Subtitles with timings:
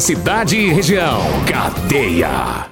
[0.00, 1.20] cidade e região.
[1.46, 2.66] Cadeia.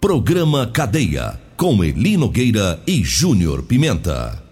[0.00, 1.38] Programa Cadeia.
[1.56, 4.42] Com Eli Nogueira e Júnior Pimenta.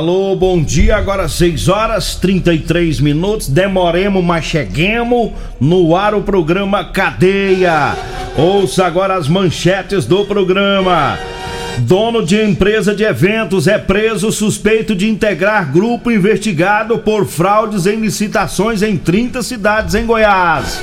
[0.00, 0.96] Alô, bom dia.
[0.96, 3.50] Agora 6 horas 33 minutos.
[3.50, 7.94] Demoremos, mas cheguemos no ar o programa Cadeia.
[8.34, 11.18] Ouça agora as manchetes do programa.
[11.80, 18.00] Dono de empresa de eventos é preso suspeito de integrar grupo investigado por fraudes em
[18.00, 20.82] licitações em 30 cidades em Goiás.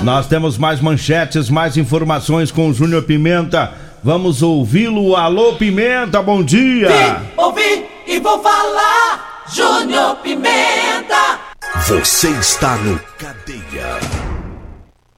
[0.00, 3.72] Nós temos mais manchetes, mais informações com o Júnior Pimenta.
[4.00, 5.16] Vamos ouvi-lo.
[5.16, 6.88] Alô, Pimenta, bom dia.
[6.88, 7.83] Vim, ouvi
[8.14, 9.44] e vou falar.
[9.52, 11.40] Júnior Pimenta.
[11.88, 13.98] Você está no Cadeia.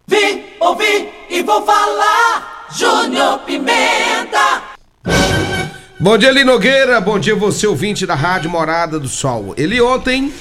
[0.06, 2.66] Vim, ouvi e vou falar.
[2.74, 4.62] Júnior Pimenta.
[6.00, 7.00] Bom dia, Eli Nogueira.
[7.00, 9.54] Bom dia, você ouvinte da Rádio Morada do Sol.
[9.58, 10.32] Ele ontem,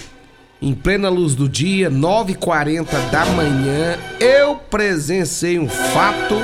[0.61, 6.35] em plena luz do dia, 9h40 da manhã, eu presenciei um fato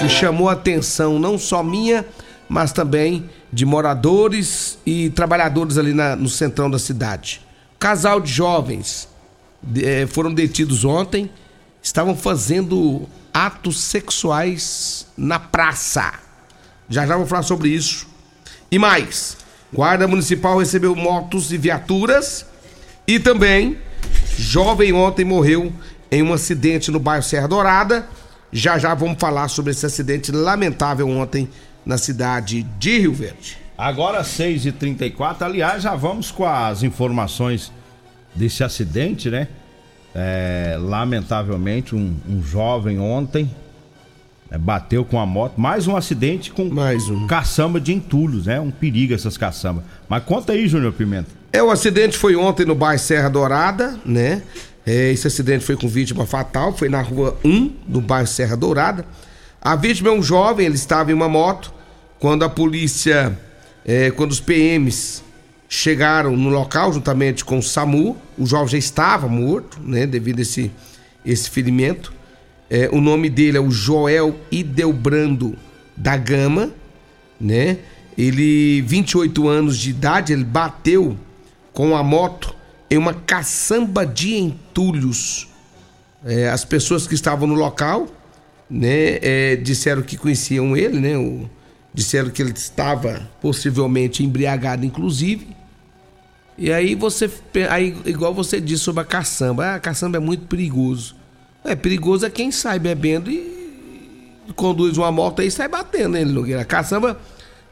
[0.00, 2.04] que chamou a atenção não só minha,
[2.48, 7.40] mas também de moradores e trabalhadores ali na- no centrão da cidade.
[7.78, 9.08] Casal de jovens
[9.76, 11.30] eh, foram detidos ontem,
[11.80, 16.14] estavam fazendo atos sexuais na praça.
[16.88, 18.06] Já já vou falar sobre isso.
[18.70, 19.36] E mais,
[19.72, 22.44] Guarda Municipal recebeu motos e viaturas
[23.06, 23.78] e também
[24.36, 25.72] jovem ontem morreu
[26.10, 28.06] em um acidente no bairro Serra Dourada.
[28.52, 31.48] Já já vamos falar sobre esse acidente lamentável ontem
[31.84, 33.58] na cidade de Rio Verde.
[33.76, 37.72] Agora 6h34, aliás, já vamos com as informações
[38.34, 39.48] desse acidente, né?
[40.14, 43.50] É, lamentavelmente, um, um jovem ontem
[44.48, 45.60] é, bateu com a moto.
[45.60, 47.26] Mais um acidente com Mais um.
[47.26, 48.60] caçamba de entulhos, né?
[48.60, 49.82] Um perigo essas caçambas.
[50.08, 51.30] Mas conta aí, Júnior Pimenta.
[51.52, 54.42] É, o acidente foi ontem no bairro Serra Dourada, né?
[54.86, 59.04] É, esse acidente foi com vítima fatal, foi na rua 1 do bairro Serra Dourada.
[59.60, 61.73] A vítima é um jovem, ele estava em uma moto.
[62.24, 63.38] Quando a polícia,
[63.84, 65.22] é, quando os PMs
[65.68, 70.06] chegaram no local juntamente com o SAMU, o jovem já estava morto, né?
[70.06, 70.70] Devido a esse,
[71.22, 72.14] esse ferimento.
[72.70, 75.54] É, o nome dele é o Joel Idelbrando
[75.94, 76.72] da Gama,
[77.38, 77.80] né?
[78.16, 81.18] Ele, 28 anos de idade, ele bateu
[81.74, 82.56] com a moto
[82.90, 85.46] em uma caçamba de entulhos.
[86.24, 88.06] É, as pessoas que estavam no local,
[88.70, 91.18] né, é, disseram que conheciam ele, né?
[91.18, 91.50] o-
[91.94, 95.46] disseram que ele estava possivelmente embriagado, inclusive.
[96.58, 97.30] E aí você,
[97.70, 101.14] aí, igual você disse sobre a caçamba, ah, a caçamba é muito perigoso.
[101.64, 103.54] É perigoso é quem sai bebendo e
[104.54, 106.60] conduz uma moto aí e sai batendo nele, Nogueira.
[106.62, 107.18] A caçamba,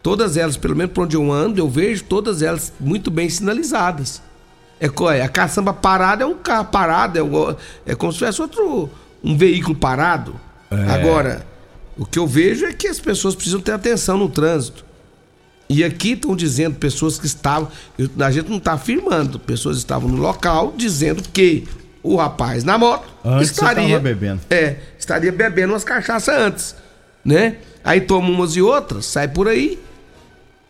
[0.03, 4.23] todas elas, pelo menos por onde eu ando, eu vejo todas elas muito bem sinalizadas.
[4.81, 7.55] É, é, a caçamba parada é um carro parado, é, um-
[7.87, 8.91] é como se fosse outro,
[9.23, 10.35] um veículo parado.
[10.91, 11.47] Agora,
[11.97, 14.85] o que eu vejo é que as pessoas precisam ter atenção no trânsito.
[15.69, 17.69] E aqui estão dizendo pessoas que estavam.
[18.19, 21.67] a gente não está afirmando, pessoas estavam no local dizendo que
[22.03, 23.99] o rapaz na moto Antes estaria.
[23.99, 24.41] bebendo.
[24.51, 26.77] É, estaria bebendo umas cachaças antes,
[27.25, 27.57] né?
[27.85, 29.79] Aí toma umas e outras, sai por aí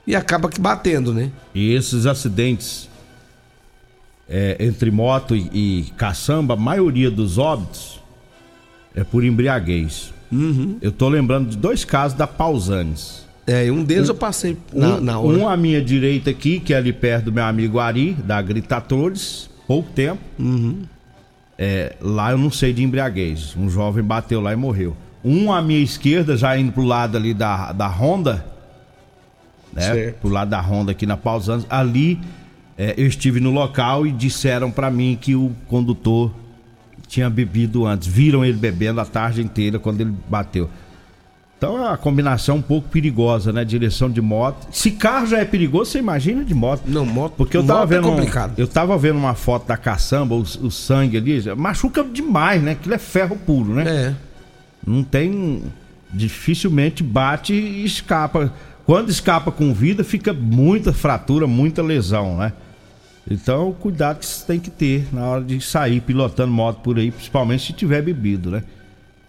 [0.06, 1.30] e acaba que batendo, né?
[1.54, 2.88] E esses acidentes
[4.28, 8.00] é, entre moto e, e caçamba, a maioria dos óbitos
[8.94, 10.12] é por embriaguez.
[10.81, 13.26] Eu tô lembrando de dois casos da Pausanes.
[13.46, 15.38] É, e um deles eu passei na, um, na hora.
[15.38, 19.50] um à minha direita aqui, que é ali perto do meu amigo Ari, da Gritatores,
[19.67, 20.20] pouco tempo.
[20.38, 20.82] Uhum.
[21.58, 23.55] É, lá eu não sei de embriaguez.
[23.56, 24.96] Um jovem bateu lá e morreu.
[25.25, 28.44] Um à minha esquerda, já indo pro lado ali da, da Honda,
[29.73, 29.82] né?
[29.82, 30.20] Certo.
[30.20, 31.67] Pro lado da Honda aqui na Pausanos.
[31.69, 32.20] Ali
[32.76, 36.32] é, eu estive no local e disseram pra mim que o condutor
[37.12, 38.08] tinha bebido antes.
[38.08, 40.70] Viram ele bebendo a tarde inteira quando ele bateu.
[41.58, 43.64] Então é uma combinação um pouco perigosa, né?
[43.64, 44.66] Direção de moto.
[44.72, 46.82] Se carro já é perigoso, você imagina de moto.
[46.86, 48.08] Não, moto- Porque eu tava é vendo.
[48.08, 48.54] um- complicado.
[48.58, 51.54] eu tava vendo uma foto da caçamba, o, o sangue ali.
[51.54, 52.72] Machuca demais, né?
[52.72, 53.84] Aquilo é ferro puro, né?
[53.86, 54.14] É.
[54.84, 55.62] Não tem.
[56.12, 58.52] Dificilmente bate e escapa.
[58.84, 62.52] Quando escapa com vida, fica muita fratura, muita lesão, né?
[63.30, 67.10] Então, cuidado que você tem que ter na hora de sair pilotando moto por aí,
[67.10, 68.64] principalmente se tiver bebido, né?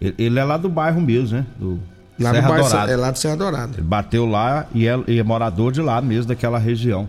[0.00, 1.46] Ele, ele é lá do bairro mesmo, né?
[1.58, 1.80] Do
[2.18, 3.72] Lá Serra no bairro, é lá do Serra Dourada.
[3.74, 7.08] Ele bateu lá e é, e é morador de lá mesmo, daquela região.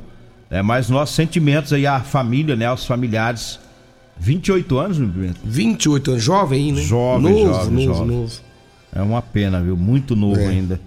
[0.49, 2.71] É, mas nossos sentimentos aí, a família, né?
[2.71, 3.59] Os familiares.
[4.17, 5.39] 28 anos, meu Pimenta?
[5.43, 6.81] 28 anos, jovem né?
[6.81, 8.17] Jovem, novo, jovem, novo, jovem.
[8.17, 8.33] novo.
[8.95, 9.75] É uma pena, viu?
[9.75, 10.47] Muito novo É.
[10.47, 10.79] ainda.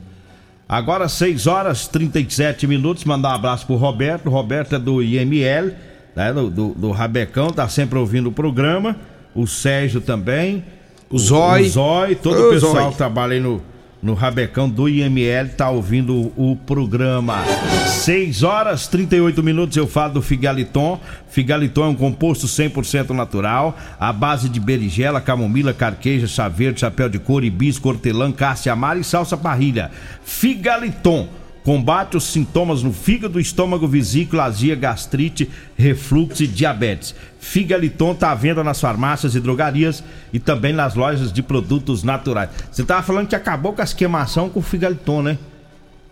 [0.69, 3.05] Agora, 6 horas 37 minutos.
[3.05, 4.31] Mandar um abraço pro Roberto.
[4.31, 5.75] Roberto é do IML,
[6.19, 6.33] né?
[6.33, 8.97] Do, do, do Rabecão, tá sempre ouvindo o programa.
[9.33, 10.65] O Sérgio também.
[11.09, 11.63] O Zói.
[11.63, 12.91] O Zói, todo o pessoal Zói.
[12.91, 13.63] que trabalha aí no,
[14.03, 17.45] no Rabecão do IML tá ouvindo o, o programa.
[17.87, 20.99] 6 horas 38 minutos eu falo do Figaliton.
[21.29, 27.09] Figaliton é um composto 100% natural, à base de berigela, camomila, carqueja, chá verde, chapéu
[27.09, 29.93] de couro, hibisco, hortelã, cássia amara e salsa parrilha.
[30.25, 31.29] Figaliton.
[31.69, 37.15] Combate os sintomas no fígado, estômago, vesícula, azia, gastrite, refluxo e diabetes.
[37.39, 42.49] Figaliton está à venda nas farmácias e drogarias e também nas lojas de produtos naturais.
[42.73, 45.39] Você tava falando que acabou com as queimação com o Figaliton, né?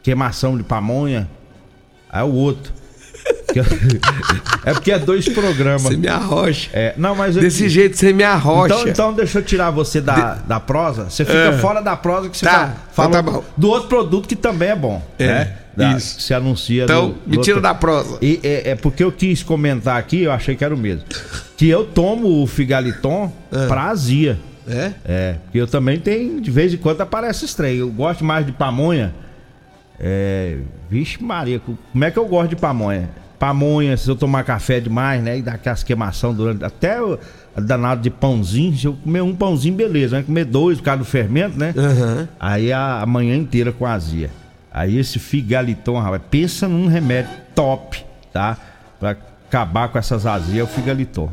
[0.03, 1.27] Queimação de pamonha.
[2.11, 2.71] Aí o outro.
[4.65, 5.83] é porque é dois programas.
[5.83, 6.71] Você me arrocha.
[6.73, 8.75] É, não, mas eu- Desse jeito você me arrocha.
[8.75, 11.09] então, então deixa eu tirar você da, da prosa.
[11.11, 11.59] Você fica Ah.
[11.59, 14.71] fora da prosa que você Tá, fala, então fala tá do outro produto que também
[14.71, 15.03] é bom.
[15.19, 15.53] É, né?
[15.77, 16.21] Da- isso.
[16.21, 16.85] Se anuncia.
[16.85, 18.19] Então, do- me tira da prosa.
[18.23, 21.05] E, é, é porque eu quis comentar aqui, eu achei que era o mesmo.
[21.57, 23.67] Que eu tomo o Figaliton Ah.
[23.69, 24.39] pra azia.
[24.69, 24.91] É?
[25.05, 27.79] É, porque eu também tenho, de vez em quando aparece estranho.
[27.81, 29.15] Eu gosto mais de pamonha.
[30.01, 30.57] É.
[30.91, 33.09] Vixe, Maria, como é que eu gosto de pamonha?
[33.39, 35.39] Pamonha, se eu tomar café demais, né?
[35.39, 36.65] E dar aquelas queimação durante.
[36.65, 37.19] Até o
[37.57, 38.77] danado de pãozinho.
[38.77, 40.17] Se eu comer um pãozinho, beleza.
[40.17, 41.75] Vai comer dois por causa do fermento, né?
[41.77, 42.29] Aham.
[42.41, 44.31] Aí a, a manhã inteira com azia.
[44.73, 48.59] Aí esse figaliton, rapaz, pensa num remédio top, tá?
[49.01, 49.17] Pra
[49.49, 51.31] acabar com essas azias, é o figaliton.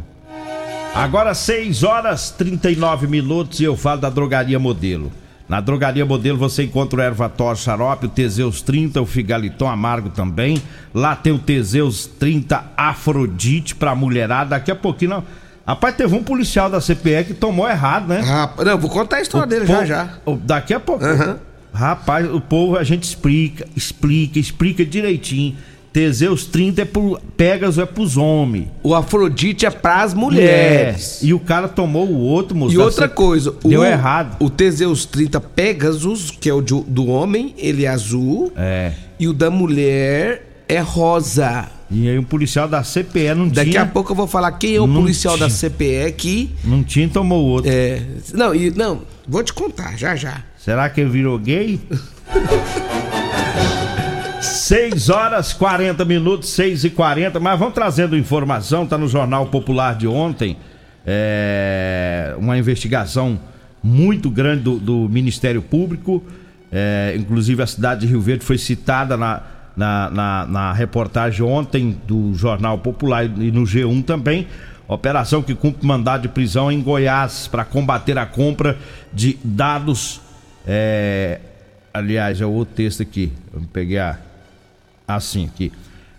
[0.96, 5.12] Agora 6 horas 39 minutos e eu falo da Drogaria Modelo.
[5.48, 10.62] Na Drogaria Modelo você encontra o Ervator Xarope, o Teseus 30, o Figaliton Amargo também.
[10.94, 14.52] Lá tem o Teseus 30 Afrodite pra mulherada.
[14.52, 15.24] Daqui a pouquinho não.
[15.66, 18.20] Rapaz, teve um policial da CPE que tomou errado, né?
[18.20, 20.10] Rapaz, não, vou contar a história dele Po- já já.
[20.26, 21.04] o- Daqui a pouco.
[21.06, 21.38] Aham.
[21.74, 25.56] Rapaz, o povo a gente explica, explica, explica direitinho.
[25.94, 28.68] Teseus 30 é pro Pegasus é pros homens.
[28.82, 31.22] O Afrodite é pras mulheres.
[31.22, 31.28] É.
[31.28, 32.74] E o cara tomou o outro, moço.
[32.74, 34.36] E da outra coisa, Deu o, errado.
[34.40, 38.52] O Teseus 30 Pegasus, que é o de- do homem, ele é azul.
[38.58, 38.94] É.
[39.20, 41.68] E o da mulher é rosa.
[41.92, 43.84] E aí o policial da CPE não Daqui tinha.
[43.84, 45.70] a pouco eu vou falar quem é o policial da tinha.
[45.70, 46.50] CPE que.
[46.64, 47.70] Não tinha e tomou o outro.
[47.72, 48.02] É.
[48.34, 50.44] Não, e, não, vou te contar já já.
[50.58, 51.80] Será que ele virou gay?
[54.64, 59.94] 6 horas 40 minutos, 6 e 40 mas vamos trazendo informação, tá no Jornal Popular
[59.94, 60.56] de ontem.
[61.06, 63.38] É, uma investigação
[63.84, 66.24] muito grande do, do Ministério Público.
[66.72, 69.44] É, inclusive a cidade de Rio Verde foi citada na,
[69.76, 74.48] na, na, na reportagem ontem do Jornal Popular e no G1 também.
[74.88, 78.78] Operação que cumpre mandado de prisão em Goiás para combater a compra
[79.12, 80.22] de dados.
[80.66, 81.42] é,
[81.94, 83.30] aliás, é o outro texto aqui.
[83.54, 84.18] Eu peguei a,
[85.08, 85.72] assim aqui.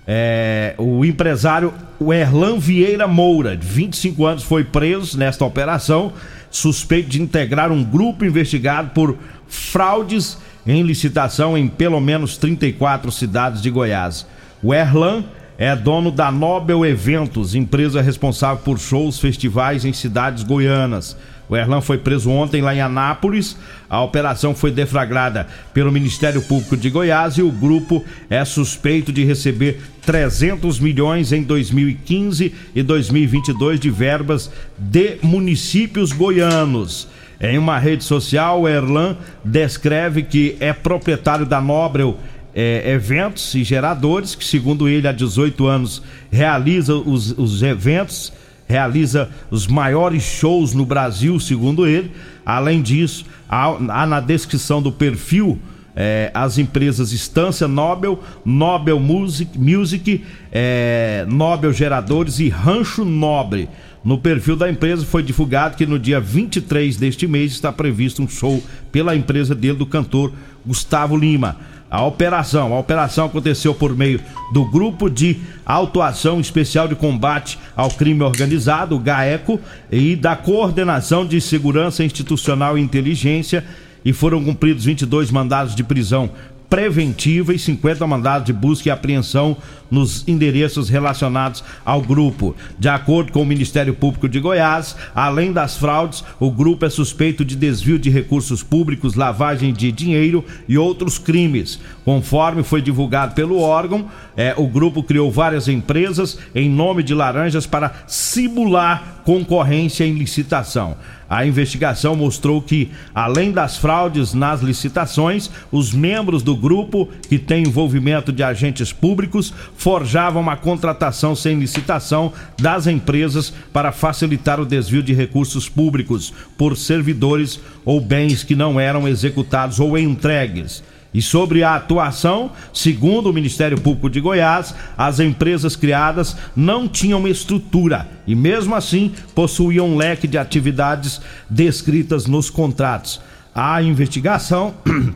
[0.06, 1.72] É, o empresário
[2.12, 6.12] Erlan Vieira Moura, de 25 anos, foi preso nesta operação,
[6.50, 9.16] suspeito de integrar um grupo investigado por
[9.48, 14.26] fraudes em licitação em pelo menos 34 cidades de Goiás.
[14.62, 15.24] O Erlan
[15.56, 21.16] é dono da Nobel Eventos, empresa responsável por shows, festivais em cidades goianas.
[21.48, 23.56] O Erlan foi preso ontem lá em Anápolis.
[23.88, 29.24] A operação foi deflagrada pelo Ministério Público de Goiás e o grupo é suspeito de
[29.24, 37.08] receber 300 milhões em 2015 e 2022 de verbas de municípios goianos.
[37.40, 42.18] Em uma rede social, o Erlan descreve que é proprietário da Nobel
[42.54, 48.32] é, eventos e geradores, que segundo ele há 18 anos realiza os, os eventos
[48.66, 52.10] realiza os maiores shows no Brasil, segundo ele.
[52.44, 55.58] Além disso, há, na descrição do perfil
[55.96, 63.68] é, as empresas Estância Nobel, Nobel Music, Music é, Nobel Geradores e Rancho Nobre.
[64.04, 68.28] No perfil da empresa foi divulgado que no dia 23 deste mês está previsto um
[68.28, 70.32] show pela empresa dele do cantor
[70.66, 71.56] Gustavo Lima.
[71.94, 74.20] A operação, a operação aconteceu por meio
[74.52, 79.60] do Grupo de Autuação Especial de Combate ao Crime Organizado, GAECO,
[79.92, 83.64] e da Coordenação de Segurança Institucional e Inteligência
[84.04, 86.30] e foram cumpridos 22 mandados de prisão
[86.74, 89.56] preventiva e 50 mandados de busca e apreensão
[89.88, 92.56] nos endereços relacionados ao grupo.
[92.76, 97.44] De acordo com o Ministério Público de Goiás, além das fraudes, o grupo é suspeito
[97.44, 101.78] de desvio de recursos públicos, lavagem de dinheiro e outros crimes.
[102.04, 107.68] Conforme foi divulgado pelo órgão, é, o grupo criou várias empresas em nome de laranjas
[107.68, 110.96] para simular concorrência em licitação.
[111.28, 117.64] A investigação mostrou que, além das fraudes nas licitações, os membros do grupo, que têm
[117.64, 125.02] envolvimento de agentes públicos, forjavam uma contratação sem licitação das empresas para facilitar o desvio
[125.02, 130.82] de recursos públicos por servidores ou bens que não eram executados ou entregues.
[131.14, 137.28] E sobre a atuação, segundo o Ministério Público de Goiás, as empresas criadas não tinham
[137.28, 143.20] estrutura e, mesmo assim, possuíam um leque de atividades descritas nos contratos.
[143.54, 144.74] A investigação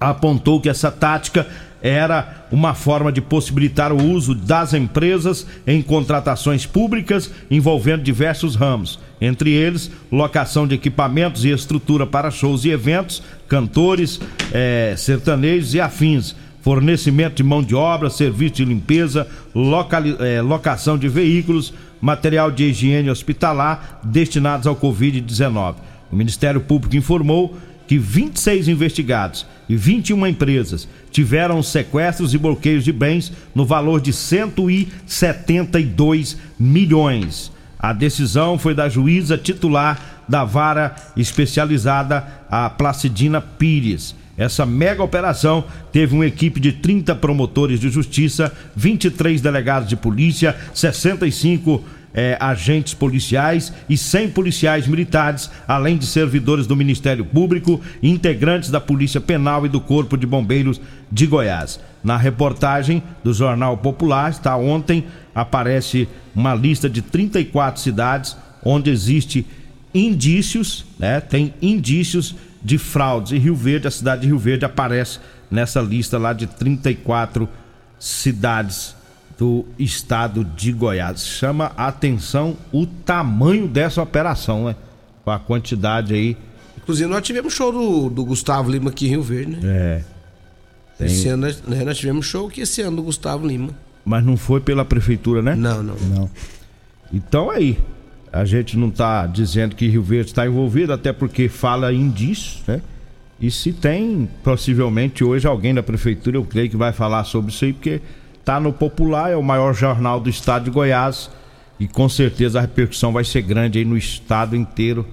[0.00, 1.46] apontou que essa tática
[1.82, 9.00] era uma forma de possibilitar o uso das empresas em contratações públicas envolvendo diversos ramos,
[9.20, 14.20] entre eles locação de equipamentos e estrutura para shows e eventos, cantores,
[14.52, 19.26] eh, sertanejos e afins, fornecimento de mão de obra, serviço de limpeza,
[20.20, 25.74] eh, locação de veículos, material de higiene hospitalar destinados ao Covid-19.
[26.10, 27.56] O Ministério Público informou
[27.92, 34.14] que 26 investigados e 21 empresas tiveram sequestros e bloqueios de bens no valor de
[34.14, 37.52] 172 milhões.
[37.78, 44.14] A decisão foi da juíza titular da vara especializada, a Placidina Pires.
[44.38, 50.56] Essa mega operação teve uma equipe de 30 promotores de justiça, 23 delegados de polícia,
[50.72, 51.84] 65
[52.14, 58.80] é, agentes policiais e 100 policiais militares, além de servidores do Ministério Público, integrantes da
[58.80, 61.80] Polícia Penal e do Corpo de Bombeiros de Goiás.
[62.02, 65.04] Na reportagem do Jornal Popular, está ontem,
[65.34, 69.46] aparece uma lista de 34 cidades onde existe
[69.94, 71.20] indícios, né?
[71.20, 73.32] Tem indícios de fraudes.
[73.32, 75.18] E Rio Verde, a cidade de Rio Verde aparece
[75.50, 77.48] nessa lista lá de 34
[77.98, 78.96] cidades
[79.42, 81.26] do estado de Goiás.
[81.26, 84.76] Chama a atenção o tamanho dessa operação, né?
[85.24, 86.36] Com a quantidade aí.
[86.76, 89.58] Inclusive, nós tivemos show do, do Gustavo Lima aqui em Rio Verde, né?
[89.64, 90.04] É.
[90.96, 91.08] Tem...
[91.08, 93.70] Esse ano né, nós tivemos show aqui esse ano do Gustavo Lima.
[94.04, 95.56] Mas não foi pela prefeitura, né?
[95.56, 95.96] Não, não.
[95.96, 96.30] Não.
[97.12, 97.76] Então aí,
[98.32, 102.80] a gente não está dizendo que Rio Verde está envolvido, até porque fala indícios, né?
[103.40, 107.64] E se tem, possivelmente hoje, alguém da prefeitura, eu creio que vai falar sobre isso
[107.64, 108.00] aí, porque
[108.44, 111.30] Tá no Popular, é o maior jornal do estado de Goiás
[111.78, 115.06] e com certeza a repercussão vai ser grande aí no estado inteiro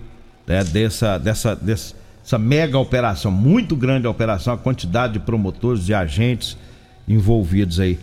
[0.47, 5.93] né, dessa, dessa, dessa mega operação, muito grande a operação, a quantidade de promotores e
[5.93, 6.57] agentes
[7.07, 7.99] envolvidos aí.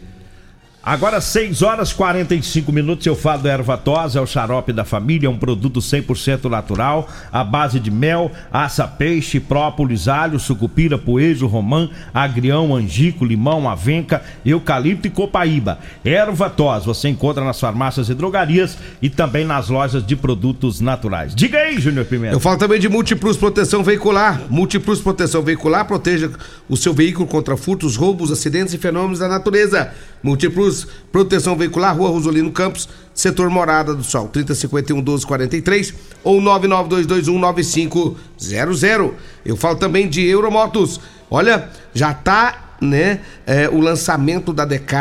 [0.87, 5.29] Agora 6 horas 45 minutos eu falo do Ervatós, é o xarope da família, é
[5.29, 11.91] um produto 100% natural, à base de mel, aça, peixe, própolis, alho, sucupira, poejo, romã,
[12.15, 15.81] agrião, angico, limão, avenca, eucalipto e copaíba.
[16.05, 21.35] Ervatós você encontra nas farmácias e drogarias e também nas lojas de produtos naturais.
[21.35, 22.37] Diga aí, Júnior Pimenta.
[22.37, 24.41] Eu falo também de Multiplus Proteção Veicular.
[24.49, 26.31] Multiplus Proteção Veicular proteja
[26.69, 29.93] o seu veículo contra furtos, roubos, acidentes e fenômenos da natureza.
[30.23, 30.76] Multiplus
[31.13, 39.13] Proteção Veicular, Rua Rosolino Campos, setor Morada do Sol, 3051 1243 ou 992219500.
[39.45, 40.99] Eu falo também de Euromotos.
[41.31, 44.95] Olha, já tá né, é, o lançamento da DK,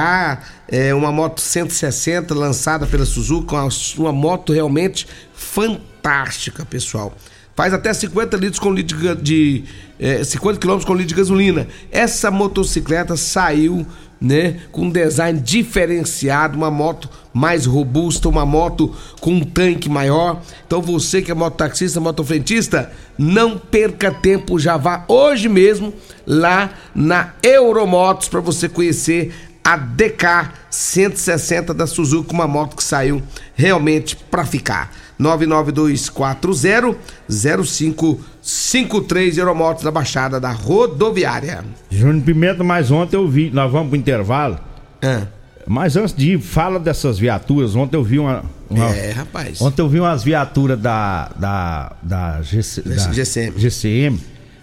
[0.67, 3.67] é uma moto 160 lançada pela Suzuki, uma,
[3.97, 7.13] uma moto realmente fantástica, pessoal.
[7.55, 9.63] Faz até 50 litros com litro de, de
[9.99, 11.67] é, 50 quilômetros com litro de gasolina.
[11.91, 13.87] Essa motocicleta saiu
[14.19, 14.61] né?
[14.71, 20.41] Com um design diferenciado, uma moto mais robusta, uma moto com um tanque maior.
[20.65, 25.93] Então você que é mototaxista, motofrentista, não perca tempo, já vá hoje mesmo
[26.25, 29.33] lá na Euromotos para você conhecer
[29.63, 33.21] a DK 160 da Suzuki, uma moto que saiu
[33.55, 34.91] realmente para ficar.
[35.17, 36.95] 99240
[37.27, 41.63] 0553 Euromotos da Baixada da Rodoviária.
[41.89, 44.59] Júnior Pimenta, mas ontem eu vi, nós vamos pro intervalo.
[45.01, 45.23] Ah,
[45.67, 47.75] Mas antes de ir, fala dessas viaturas.
[47.75, 48.43] Ontem eu vi uma.
[48.69, 49.61] uma- é, rapaz.
[49.61, 51.29] Ontem eu vi umas viaturas da.
[51.35, 51.93] da.
[52.01, 53.59] da, GC, da GCM.
[53.59, 54.19] GCM,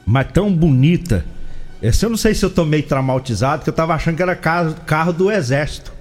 [0.07, 1.25] mas tão bonita.
[1.83, 4.37] Esse eu não sei se eu tô meio traumatizado, que eu tava achando que era
[4.37, 5.93] carro, carro do exército.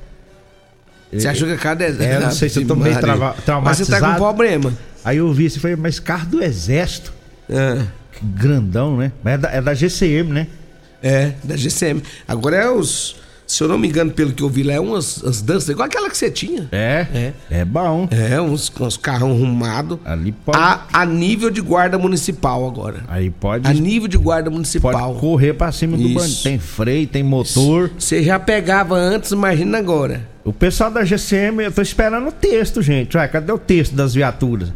[1.13, 3.44] Você achou que a cada É, não sei se eu tô meio trava- Mas você
[3.44, 4.18] tá com traumatizado.
[4.18, 4.74] problema.
[5.03, 7.12] Aí eu vi isso e falei, mas carro do exército?
[7.51, 9.12] Ah, Que grandão, né?
[9.24, 10.48] Mas é da, é da GCM, né?
[11.03, 12.01] é, da GCM.
[12.27, 13.15] Agora é os.
[13.51, 15.86] Se eu não me engano, pelo que eu vi lá, é umas as danças, igual
[15.86, 16.70] aquela que você tinha.
[16.72, 17.05] É.
[17.13, 17.34] É.
[17.60, 18.08] É bom.
[18.10, 20.00] É, uns, uns carrão arrumados.
[20.05, 20.58] Ali pode.
[20.58, 23.03] A, a nível de guarda municipal agora.
[23.10, 23.67] Aí pode.
[23.67, 24.93] A nível de guarda municipal.
[24.93, 26.43] Pode correr pra cima do bandido.
[26.43, 27.91] Tem freio, tem motor.
[28.00, 30.25] Você já pegava antes, imagina agora.
[30.46, 33.17] O pessoal da GCM, eu tô esperando o texto, gente.
[33.17, 34.72] Ué, cadê o texto das viaturas?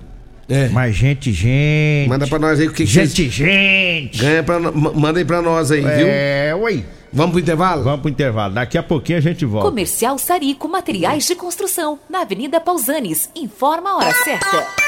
[0.47, 0.69] É.
[0.69, 2.07] Mas gente, gente.
[2.07, 4.17] Manda pra nós aí o que, que Gente, vocês gente.
[4.19, 6.07] ganha pra Manda aí pra nós aí, viu?
[6.07, 6.85] É, ui.
[7.11, 7.83] Vamos pro intervalo?
[7.83, 8.53] Vamos pro intervalo.
[8.53, 9.69] Daqui a pouquinho a gente volta.
[9.69, 13.29] Comercial Sarico Materiais de Construção, na Avenida Pausanes.
[13.35, 14.84] Informa a hora certa.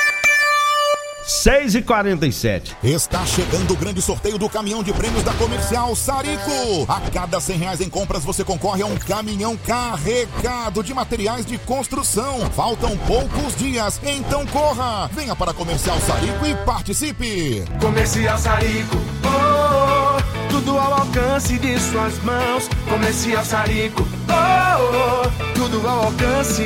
[1.28, 6.86] 6 e 47 Está chegando o grande sorteio do caminhão de prêmios da Comercial Sarico.
[6.88, 11.58] A cada 100 reais em compras você concorre a um caminhão carregado de materiais de
[11.58, 12.50] construção.
[12.52, 15.10] Faltam poucos dias, então corra!
[15.12, 17.66] Venha para a Comercial Sarico e participe!
[17.82, 22.70] Comercial Sarico, oh, oh, oh, tudo ao alcance de suas mãos.
[22.90, 26.64] Comercial Sarico, oh, oh, tudo ao alcance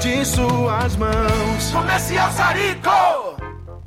[0.00, 1.70] de suas mãos.
[1.70, 3.13] Comercial Sarico!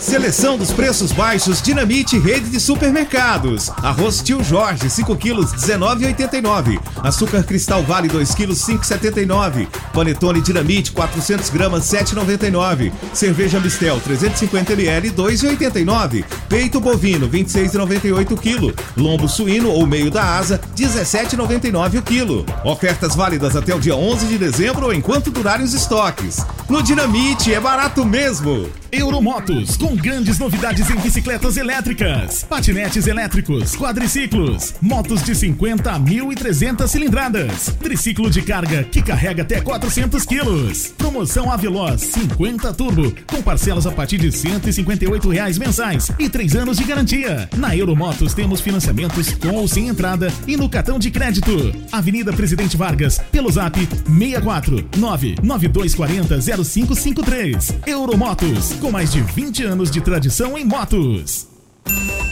[0.00, 3.68] Seleção dos preços baixos Dinamite Rede de Supermercados.
[3.82, 6.78] Arroz Tio Jorge, 5 quilos, 19,89.
[7.02, 9.66] Açúcar Cristal Vale, 2 quilos, 5,79.
[9.92, 12.92] Panetone Dinamite, 400 gramas, 7,99.
[13.12, 16.24] Cerveja Mistel, 350 ml, 2,89.
[16.48, 18.72] Peito bovino, 26,98 quilo.
[18.96, 22.46] Lombo suíno ou meio da asa, 17,99 o quilo.
[22.64, 26.46] Ofertas válidas até o dia 11 de dezembro ou enquanto durarem os estoques.
[26.68, 28.70] No Dinamite é barato mesmo.
[28.90, 36.86] Euromotos, com grandes novidades em bicicletas elétricas, patinetes elétricos, quadriciclos, motos de 50 a 1.300
[36.86, 40.88] cilindradas, triciclo de carga que carrega até 400 quilos.
[40.88, 46.76] Promoção Aveloz 50 Turbo, com parcelas a partir de 158 reais mensais e 3 anos
[46.76, 47.48] de garantia.
[47.56, 51.72] Na Euromotos temos financiamentos com ou sem entrada e no cartão de crédito.
[51.90, 57.74] Avenida Presidente Vargas, pelo zap 64 99240 0553.
[57.86, 61.46] Euromotos, com mais de 20 anos de tradição em motos.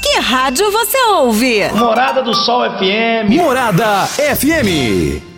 [0.03, 1.69] Que rádio você ouve?
[1.75, 3.31] Morada do Sol FM.
[3.31, 5.36] Morada FM.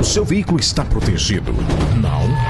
[0.00, 1.52] O seu veículo está protegido?
[2.00, 2.49] Não?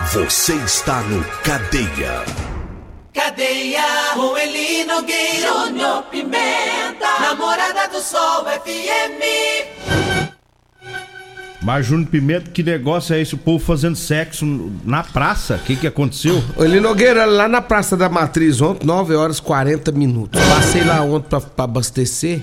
[0.00, 2.24] Você está no Cadeia.
[3.14, 3.80] Cadeia,
[4.14, 9.22] com Eli Nogueira, Júnior Pimenta, Namorada do Sol FM.
[11.62, 13.34] Mas Júnior Pimenta, que negócio é esse?
[13.34, 14.44] O povo fazendo sexo
[14.84, 15.54] na praça?
[15.54, 16.42] O que que aconteceu?
[16.58, 20.42] Eli Nogueira, lá na Praça da Matriz ontem, 9 horas e 40 minutos.
[20.48, 22.42] Passei lá ontem pra, pra abastecer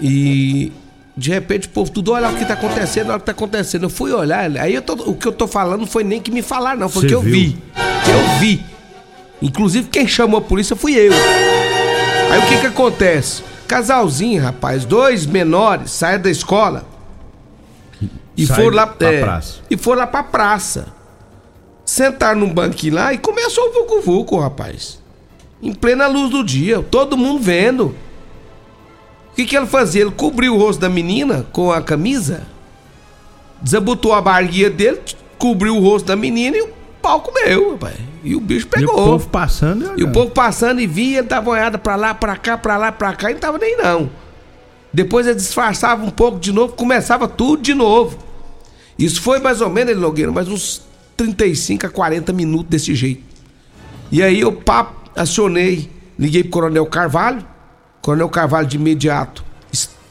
[0.00, 0.72] e
[1.18, 3.82] de repente o povo tudo olha o que tá acontecendo, olha o que tá acontecendo.
[3.84, 6.30] Eu fui olhar, aí eu tô- o que eu tô falando não foi nem que
[6.30, 7.32] me falaram, não, foi Cê que eu viu?
[7.32, 7.58] vi.
[8.04, 8.64] Que eu vi.
[9.42, 11.12] Inclusive quem chamou a polícia fui eu.
[12.30, 13.42] Aí o que que acontece?
[13.66, 16.86] Casalzinho, rapaz, dois menores saíram da escola
[18.36, 19.54] e Saíram foram lá pra é, praça.
[19.68, 20.86] e foram lá pra praça.
[21.84, 24.98] Sentaram num banquinho lá e começou o vucu-vucu, rapaz.
[25.60, 27.94] Em plena luz do dia, todo mundo vendo.
[29.38, 30.00] O que, que ele fazia?
[30.02, 32.42] Ele cobriu o rosto da menina com a camisa,
[33.62, 35.00] desabotou a barguinha dele,
[35.38, 36.70] cobriu o rosto da menina e o
[37.00, 37.94] pau comeu, rapaz.
[38.24, 38.94] E o bicho E pegou.
[38.94, 42.36] o povo passando E o povo passando e via, ele dava olhada pra lá, pra
[42.36, 44.10] cá, pra lá, pra cá, e não tava nem não.
[44.92, 48.18] Depois ele disfarçava um pouco de novo, começava tudo de novo.
[48.98, 50.82] Isso foi mais ou menos, ele Nogueira, mais uns
[51.16, 53.22] 35 a 40 minutos desse jeito.
[54.10, 57.46] E aí eu pá, acionei, liguei pro Coronel Carvalho.
[58.08, 59.44] Coronel Carvalho de imediato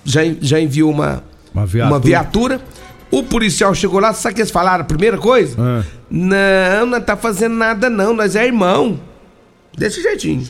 [0.06, 1.92] já, já enviou uma, Uma viatura.
[1.96, 2.62] uma viatura.
[3.10, 4.86] O policial chegou lá, sabe o que eles falaram?
[4.86, 5.56] Primeira coisa?
[5.60, 5.84] Ah.
[6.08, 9.00] Não, não tá fazendo nada não, nós é irmão.
[9.76, 10.48] Desse jeitinho.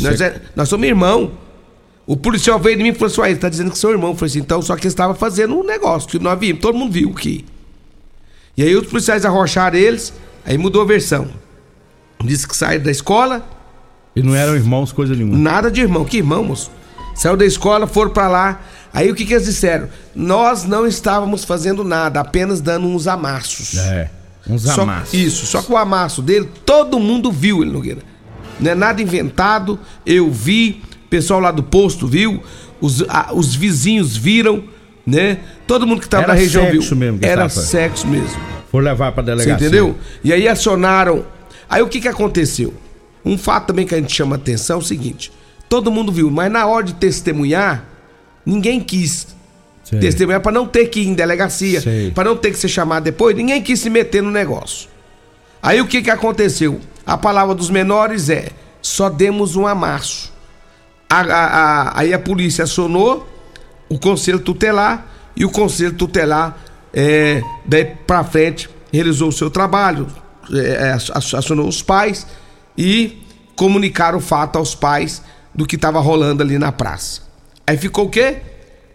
[0.00, 1.32] Nós, é- nós somos irmão.
[2.06, 4.10] O policial veio de mim e falou assim: "Ué, ele tá dizendo que seu irmão.
[4.10, 6.76] Eu falei assim: então, só que eles estavam fazendo um negócio, que nós vimos, todo
[6.76, 7.46] mundo viu aqui.
[8.54, 10.12] E aí os policiais arrocharam eles,
[10.44, 11.28] aí mudou a versão.
[12.22, 13.42] Disse que saíram da escola.
[14.14, 15.38] E não eram irmãos, coisa nenhuma.
[15.38, 16.70] Nada de irmão, que irmão, moço?
[17.14, 18.60] Saiu da escola, foram pra lá.
[18.92, 19.88] Aí o que, que eles disseram?
[20.14, 23.76] Nós não estávamos fazendo nada, apenas dando uns amassos.
[23.78, 24.10] É,
[24.48, 25.14] uns Só- amassos.
[25.14, 28.00] Isso, só que o amasso dele, todo mundo viu ele, Nogueira.
[28.60, 32.42] Não é nada inventado, eu vi, o pessoal lá do posto viu,
[32.80, 34.64] os, a- os vizinhos viram,
[35.06, 35.38] né?
[35.66, 36.96] Todo mundo que tava Era na região sexo viu.
[36.98, 37.50] mesmo que Era tava.
[37.50, 38.40] sexo mesmo.
[38.70, 39.54] For levar pra Você delegacia.
[39.66, 39.96] entendeu?
[40.22, 41.24] E aí acionaram.
[41.68, 42.72] Aí o que que aconteceu?
[43.24, 45.32] Um fato também que a gente chama atenção é o seguinte:
[45.72, 47.82] todo mundo viu, mas na hora de testemunhar,
[48.44, 49.26] ninguém quis
[49.82, 50.00] Sei.
[50.00, 51.82] testemunhar para não ter que ir em delegacia,
[52.14, 54.90] para não ter que ser chamado depois, ninguém quis se meter no negócio.
[55.62, 56.78] Aí o que que aconteceu?
[57.06, 58.48] A palavra dos menores é:
[58.82, 60.30] só demos um amasso.
[61.08, 63.26] A- a- a- aí a polícia acionou
[63.88, 66.58] o conselho tutelar e o conselho tutelar,
[66.92, 70.06] é, daí pra frente, realizou o seu trabalho,
[70.52, 72.26] é, é, acionou os pais
[72.76, 73.22] e
[73.56, 75.22] comunicaram o fato aos pais
[75.54, 77.22] do que estava rolando ali na praça.
[77.66, 78.38] Aí ficou o quê?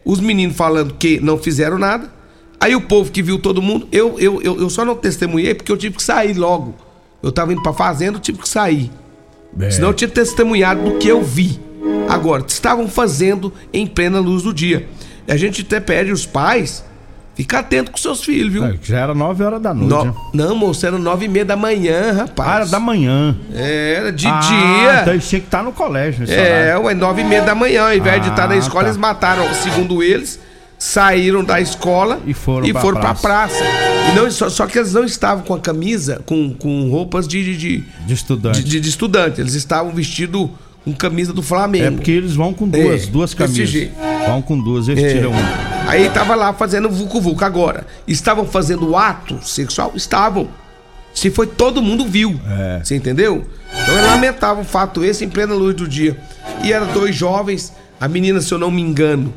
[0.03, 2.11] Os meninos falando que não fizeram nada.
[2.59, 5.71] Aí o povo que viu todo mundo, eu, eu, eu, eu só não testemunhei porque
[5.71, 6.75] eu tive que sair logo.
[7.21, 8.91] Eu tava indo pra fazenda, eu tive que sair.
[9.59, 9.69] É.
[9.69, 11.59] Senão eu tinha testemunhado do que eu vi.
[12.09, 14.87] Agora, estavam fazendo em plena luz do dia.
[15.27, 16.83] E a gente até pede os pais
[17.37, 18.65] Fica atento com seus filhos, viu?
[18.65, 19.89] É, já era 9 horas da noite.
[19.93, 20.13] No- né?
[20.33, 22.49] Não, moço, era nove e meia da manhã, rapaz.
[22.49, 23.37] Ah, era da manhã.
[23.53, 25.01] Era de Ah, dia.
[25.01, 26.25] Então eles tinham que estar no colégio.
[26.27, 26.85] É, horário.
[26.87, 28.89] ué, nove e meia da manhã, ao invés de estar na Ah, escola, tá.
[28.89, 30.39] eles mataram, segundo eles,
[30.79, 33.55] saíram da escola E foram e pra foram pra praça.
[33.59, 34.11] praça.
[34.11, 37.43] E não, só, só que eles não estavam com a camisa, com, com roupas de,
[37.43, 38.63] de, de, De estudante.
[38.63, 39.39] de, de estudante.
[39.41, 40.49] Eles estavam vestidos
[40.83, 41.85] com camisa do Flamengo.
[41.85, 43.89] É porque eles vão com duas, É, duas camisas.
[44.25, 45.13] Vão com duas, eles É.
[45.13, 45.76] tiram uma.
[45.87, 47.43] Aí tava lá fazendo vucu vucu.
[47.43, 49.93] Agora, estavam fazendo ato sexual?
[49.95, 50.49] Estavam.
[51.13, 52.39] Se foi todo mundo viu.
[52.47, 52.81] É.
[52.83, 53.45] Você entendeu?
[53.71, 56.17] Então é lamentável o fato esse em plena luz do dia.
[56.63, 59.33] E eram dois jovens, a menina, se eu não me engano,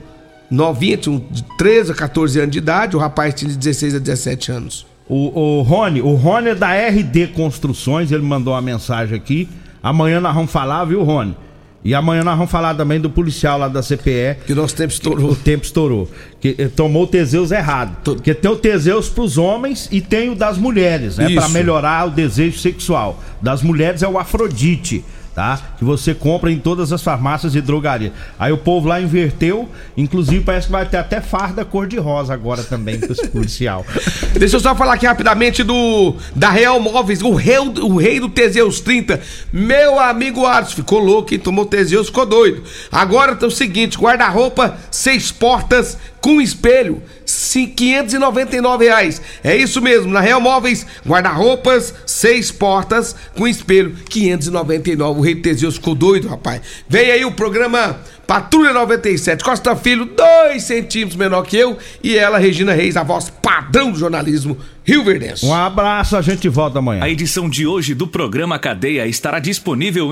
[0.51, 3.99] novinha, tinha de 13 a 14 anos de idade, o rapaz tinha de 16 a
[3.99, 4.87] 17 anos.
[5.09, 9.49] O, o Rony, o Rony é da RD Construções, ele mandou uma mensagem aqui.
[9.83, 11.37] Amanhã nós vamos falar, viu, Rony?
[11.83, 14.45] E amanhã nós vamos falar também do policial lá da CPE.
[14.47, 15.31] Que o nosso tempo estourou.
[15.31, 16.09] O tempo estourou.
[16.39, 17.97] Que eh, tomou o Teseus errado.
[18.05, 21.31] Porque tem o Teseus pros homens e tem o das mulheres, né?
[21.31, 21.51] Pra Isso.
[21.55, 23.23] melhorar o desejo sexual.
[23.41, 25.03] Das mulheres é o Afrodite,
[25.41, 25.59] tá?
[25.79, 28.13] Que você compra em todas as farmácias e drogarias.
[28.39, 33.01] Aí o povo lá inverteu, inclusive parece que vai ter até farda cor-de-rosa agora também
[33.01, 33.87] com esse policial.
[34.39, 38.29] Deixa eu só falar aqui rapidamente do da Real Móveis, o rei, o rei do
[38.29, 39.19] Teseus 30.
[39.51, 41.41] Meu amigo Arthur ficou louco, hein?
[41.41, 42.63] Tomou Teseus, ficou doido.
[42.93, 49.21] Agora tá o seguinte: guarda-roupa, seis portas com espelho, 599 reais.
[49.43, 55.21] É isso mesmo, na Real Móveis, guarda-roupas, seis portas com espelho, 599.
[55.21, 56.61] O rei Teseus ficou doido, rapaz.
[56.89, 62.39] Vem aí o programa Patrulha 97, Costa Filho, dois centímetros menor que eu, e ela,
[62.39, 65.45] Regina Reis, a voz padrão do jornalismo Rio Verdense.
[65.45, 67.03] Um abraço, a gente volta amanhã.
[67.03, 70.09] A edição de hoje do programa Cadeia estará disponível em